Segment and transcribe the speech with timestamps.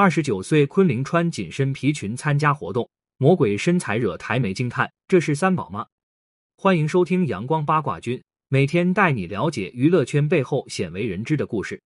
[0.00, 5.84] 二十九岁昆凌穿紧身皮裙参加活动，魔鬼身材惹台媒惊叹，这是三宝吗？
[6.56, 8.18] 欢迎收听阳光八卦君，
[8.48, 11.78] 每天带你了解娱乐圈背后鲜为人知的故事。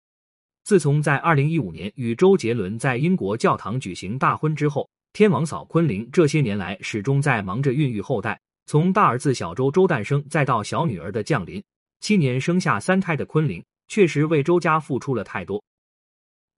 [0.63, 8.41] 自从在二零一五年与周杰伦在英国教堂举行大婚之后，天王嫂昆凌这些年来始终在忙着孕育后代。
[8.67, 11.61] 从大儿子小周周诞生，再到小女儿的降临，
[11.99, 15.61] 七年生下三胎的昆凌，确实为周家付出了太多。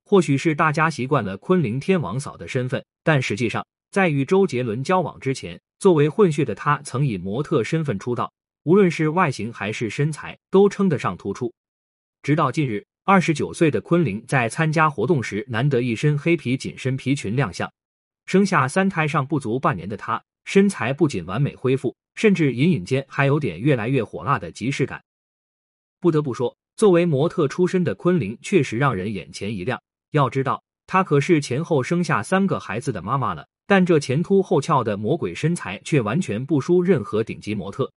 [0.08, 11.52] 或许是大家习惯了昆凌天王嫂的身份，但实际上，在与周杰伦交往之前，作为混血的她曾以模特身份出道，无论是外形还是身材，都称得上突出。
[12.22, 17.68] 直到近日，二十九岁的昆凌在参加活动时，难得一身黑皮紧身皮裙亮相。
[18.26, 20.22] 生下三胎上不足半年的她。
[20.44, 25.02] 身材不仅完美恢复，甚至隐隐间还有点越来越火辣的即视感。
[25.98, 29.82] 不得不说，作为模特出身的昆凌确实让人眼前一亮。
[30.16, 37.92] 要知道，她可是前后生下三个孩子的妈妈了，但这前凸后翘的魔鬼身材却完全不输任何顶级模特。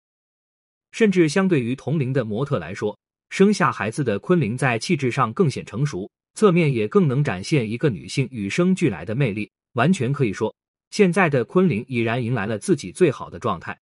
[0.91, 2.97] 甚至相对于同龄的模特来说，
[3.29, 10.53] 生下孩子的昆凌在气质上更显成熟，侧面也更能展现一个女性与生俱来的魅力，完全可以说。
[10.89, 13.79] 现在的昆凌已然迎来了自己最好的状态。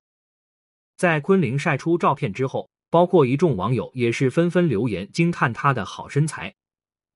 [0.98, 6.54] 在昆凌晒出照片之后，包括一众网友也是纷纷留言惊叹她的好身材。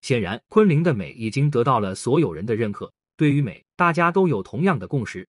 [0.02, 2.92] 显然，昆凌的美已经得到了所有人的认可。
[3.18, 5.28] 对于美，大家都有同样的共识。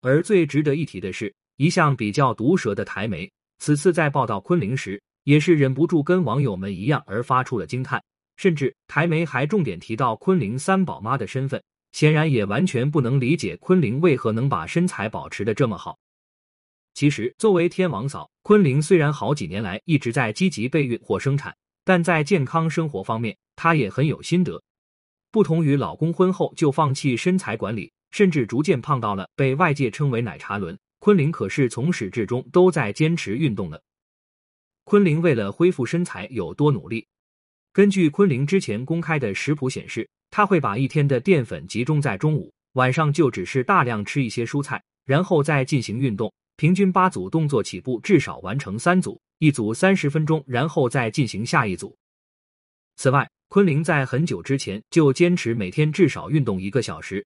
[0.00, 8.02] 而最值得一提的是，一向比较毒舌的台媒，此次在报道昆凌时，也是忍不住跟网友们一样而发出了惊叹。
[8.36, 11.62] 甚至台媒还重点提到昆凌三宝妈的身份。
[11.92, 15.98] 显然也完全不能理解昆凌为何能把身材保持的这么好。
[16.92, 21.56] 其实，作为天王嫂，昆凌虽然好几年来一直在积极备孕或生产，
[21.88, 24.62] 但在健康生活方面，她也很有心得。
[25.30, 33.82] 不同于老公婚后就放弃身材管理，甚至逐渐胖到了被外界称为“奶茶轮”，昆凌可是从始至终都在坚持运动的。
[34.84, 37.06] 昆凌为了恢复身材有多努力？
[37.72, 40.06] 根据昆凌之前公开的食谱显示。
[40.30, 51.96] 他会把一天的淀粉集中在中午，晚上就只是大量吃一些蔬菜，然后再进行运动，平均八组动作起步，至少完成三组，一组三十分钟，然后再进行下一组。
[52.96, 57.24] 此外，昆凌在很久之前就坚持每天至少运动一个小时，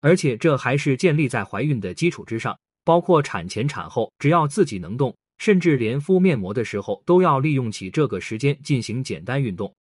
[0.00, 9.74] 而且这还是建立在怀孕的基础之上，包括产前产后，只要自己能动，甚至连敷面膜的时候都要利用起这个时间进行简单运动。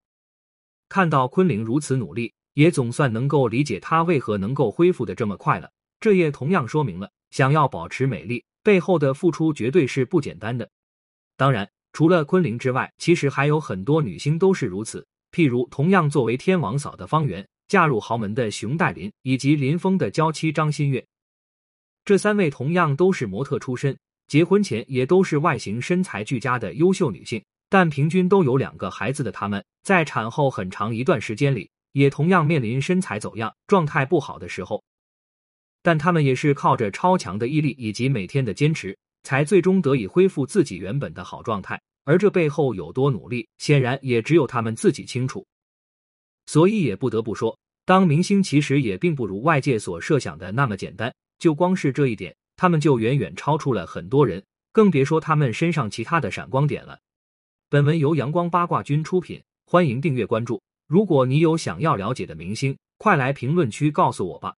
[0.90, 2.34] 看到昆凌如此努力。
[2.54, 5.72] 也总算能够理解她为何能够恢复的这么快了。
[6.00, 10.70] 这也同样说明了，想要保持美丽背后的付出绝对是不简单的。
[11.36, 15.06] 当然，除了昆凌之外，其实还有很多女星都是如此。
[15.32, 21.06] 譬如，同样作为天王嫂的方圆，嫁入豪门的熊黛林，以及林峰的娇妻张馨月，
[22.06, 27.44] 这三位同样都是模特出身，结婚前也都是外形身材俱佳的优秀女性。
[27.70, 31.70] 但平均都有两个孩子的她们，在产后很长一段时间里。
[31.94, 34.84] 也同样面临身材走样、状态不好的时候，
[35.84, 41.82] 但他们也是靠着超强的毅力以及每天的坚持，才最终得以恢复自己原本的好状态。
[42.06, 45.46] 而这背后有多努力，显然也只有他们自己清楚。
[46.46, 51.14] 所以也不得不说，当明星其实也并不如外界所设想的那么简单。
[51.40, 57.00] 就光是这一点，他们就远远超出了很多人，更别说他们身上其他的闪光点了。
[57.70, 60.62] 本文由阳光八卦君出品，欢迎订阅关注。
[60.88, 64.54] 如果你有想要了解的明星，快来评论区告诉我吧。